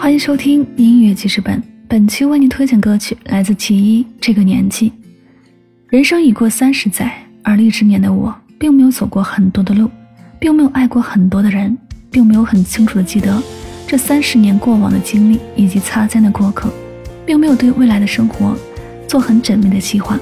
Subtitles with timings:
[0.00, 4.04] 欢迎收听音乐记事本，本期为您推荐歌曲来自其一。
[4.18, 4.90] 这个年纪，
[5.90, 9.90] 人生已过三十载，而立之年的我，并没有走过很多的路，
[10.38, 11.76] 并没有爱过很多的人，
[12.10, 13.42] 并没有很清楚的记得
[13.86, 16.72] 这三十年过往的经历以及擦肩的过客，
[17.26, 18.56] 并没有对未来的生活
[19.06, 20.18] 做很缜密的计划。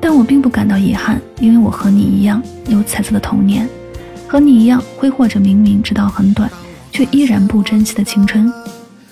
[0.00, 3.68] 但我并不感到遗憾，因为我和你一样有彩色的童年，
[4.28, 6.48] 和你一样挥霍着明明知道很短，
[6.92, 8.48] 却依然不珍惜的青春。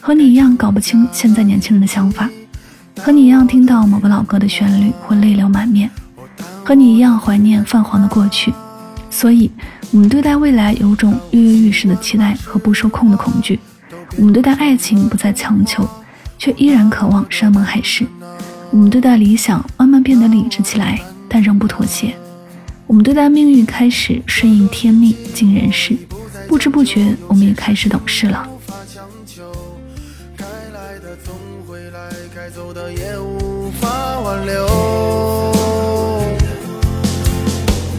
[0.07, 2.31] 和你一样搞不清现在年轻人的想法，
[2.99, 5.91] 和你一样听到某个老歌的旋律会泪流满面，
[6.63, 8.55] 和你一样怀念泛黄的过去，
[9.11, 9.51] 所以，
[9.91, 13.59] 我们对待未来有种跃跃欲试的期待和不受控的恐惧。
[14.17, 15.85] 我们对待爱情不再强求，
[16.39, 18.07] 却依然渴望山盟海誓。
[18.71, 22.15] 我们对待理想慢慢变得理智起来，但仍不妥协。
[22.87, 25.97] 我们对待命运开始顺应天命尽人事，
[26.47, 28.49] 不知不觉我们也开始懂事了。
[31.01, 31.35] 的总
[31.67, 34.67] 会来该走的也无法挽留，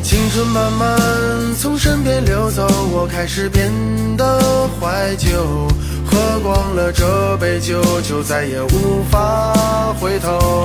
[0.02, 0.98] 青春慢慢
[1.60, 3.72] 从身边流走，我开始变
[4.18, 4.40] 得
[4.80, 5.68] 怀旧，
[6.06, 9.54] 喝光了这杯酒，就再也无法
[10.00, 10.57] 回头。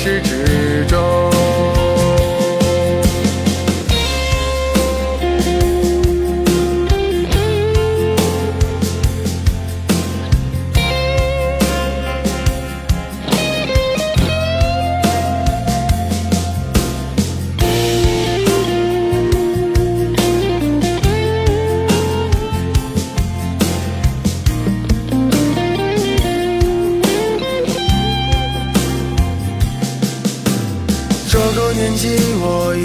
[0.00, 0.49] 遇现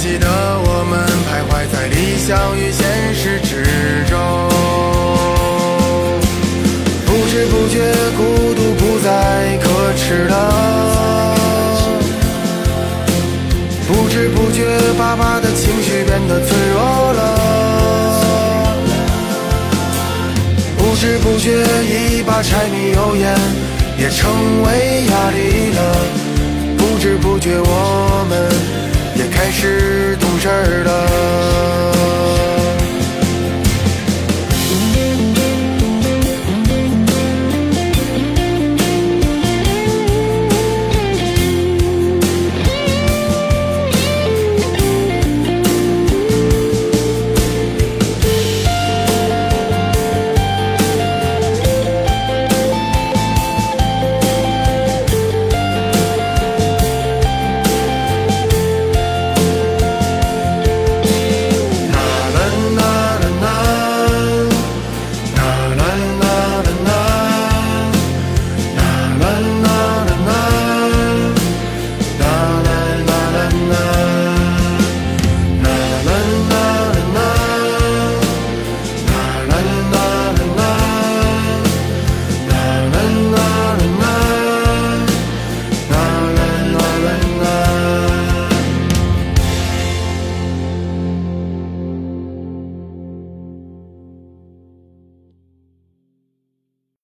[0.00, 0.26] 记得
[0.64, 3.62] 我们，徘徊在理想与现实之
[4.08, 4.16] 中。
[7.04, 7.84] 不知不觉，
[8.16, 9.68] 孤独不再可
[9.98, 11.36] 耻了。
[13.86, 14.64] 不知不觉，
[14.98, 17.20] 爸爸的情绪变得脆弱了。
[20.78, 23.36] 不知不觉，一把柴米油盐
[23.98, 25.78] 也成为压力了。
[26.78, 27.99] 不知不觉，我